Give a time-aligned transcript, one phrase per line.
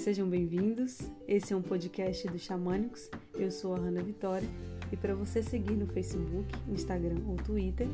[0.00, 0.98] Sejam bem-vindos.
[1.28, 3.10] Esse é um podcast do Xamânicos.
[3.34, 4.48] Eu sou a Hanna Vitória
[4.90, 7.86] e para você seguir no Facebook, Instagram ou Twitter,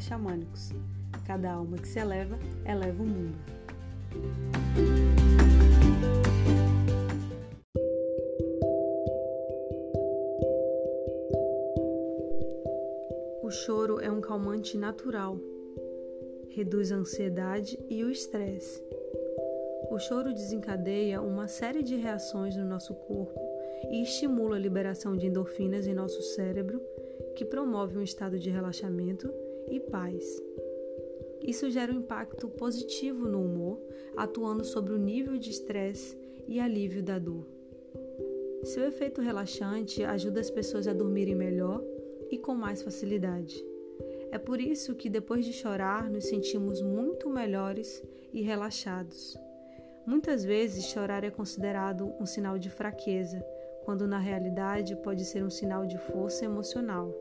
[0.00, 0.70] Xamânicos.
[1.26, 3.36] Cada alma que se eleva, eleva o mundo.
[13.42, 15.38] O choro é um calmante natural.
[16.48, 18.82] Reduz a ansiedade e o estresse
[19.90, 23.40] o choro desencadeia uma série de reações no nosso corpo
[23.90, 26.80] e estimula a liberação de endorfinas em nosso cérebro,
[27.34, 29.32] que promove um estado de relaxamento
[29.68, 30.40] e paz.
[31.42, 33.80] Isso gera um impacto positivo no humor,
[34.16, 37.46] atuando sobre o nível de estresse e alívio da dor.
[38.62, 41.82] Seu efeito relaxante ajuda as pessoas a dormirem melhor
[42.30, 43.64] e com mais facilidade.
[44.30, 49.36] É por isso que depois de chorar nos sentimos muito melhores e relaxados.
[50.06, 53.44] Muitas vezes, chorar é considerado um sinal de fraqueza,
[53.84, 57.14] quando na realidade pode ser um sinal de força emocional.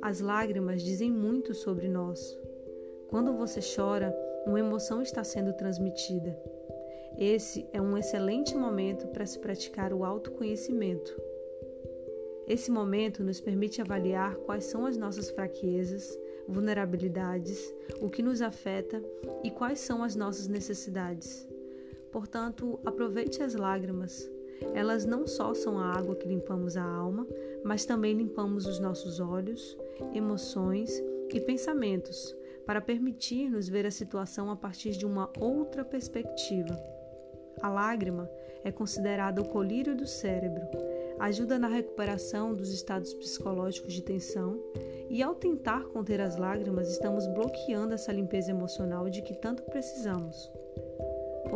[0.00, 2.38] As lágrimas dizem muito sobre nós.
[3.08, 4.14] Quando você chora,
[4.46, 6.38] uma emoção está sendo transmitida.
[7.18, 11.20] Esse é um excelente momento para se praticar o autoconhecimento.
[12.46, 19.02] Esse momento nos permite avaliar quais são as nossas fraquezas, vulnerabilidades, o que nos afeta
[19.42, 21.48] e quais são as nossas necessidades.
[22.12, 24.30] Portanto, aproveite as lágrimas.
[24.74, 27.26] Elas não só são a água que limpamos a alma,
[27.62, 29.76] mas também limpamos os nossos olhos,
[30.14, 30.90] emoções
[31.32, 36.76] e pensamentos, para permitir-nos ver a situação a partir de uma outra perspectiva.
[37.60, 38.30] A lágrima
[38.64, 40.66] é considerada o colírio do cérebro,
[41.18, 44.60] ajuda na recuperação dos estados psicológicos de tensão,
[45.08, 50.50] e ao tentar conter as lágrimas, estamos bloqueando essa limpeza emocional de que tanto precisamos.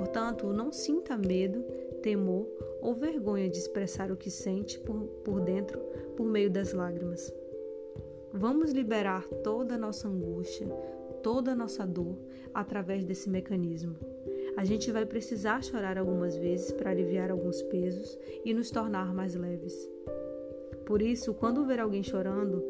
[0.00, 1.62] Portanto, não sinta medo,
[2.00, 2.48] temor
[2.80, 5.78] ou vergonha de expressar o que sente por, por dentro
[6.16, 7.30] por meio das lágrimas.
[8.32, 10.66] Vamos liberar toda a nossa angústia,
[11.22, 12.16] toda a nossa dor
[12.54, 13.94] através desse mecanismo.
[14.56, 19.34] A gente vai precisar chorar algumas vezes para aliviar alguns pesos e nos tornar mais
[19.34, 19.86] leves.
[20.86, 22.64] Por isso, quando ver alguém chorando,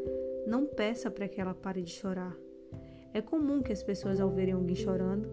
[0.48, 2.36] não peça para que ela pare de chorar.
[3.14, 5.28] É comum que as pessoas, ao verem alguém chorando,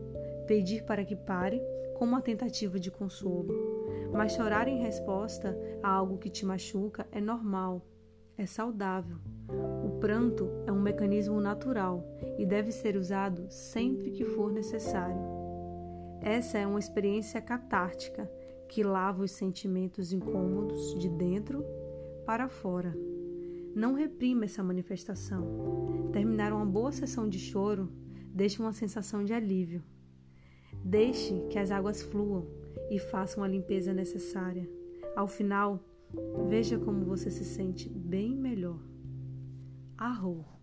[0.45, 1.59] pedir para que pare
[1.97, 3.53] como uma tentativa de consolo.
[4.13, 7.85] Mas chorar em resposta a algo que te machuca é normal,
[8.37, 9.17] é saudável.
[9.83, 12.03] O pranto é um mecanismo natural
[12.37, 15.21] e deve ser usado sempre que for necessário.
[16.21, 18.29] Essa é uma experiência catártica
[18.67, 21.65] que lava os sentimentos incômodos de dentro
[22.25, 22.93] para fora.
[23.73, 26.09] Não reprima essa manifestação.
[26.11, 27.89] Terminar uma boa sessão de choro
[28.33, 29.83] deixa uma sensação de alívio.
[30.89, 32.47] Deixe que as águas fluam
[32.89, 34.69] e façam a limpeza necessária.
[35.17, 35.83] Ao final,
[36.47, 38.79] veja como você se sente bem melhor.
[39.97, 40.56] Arro!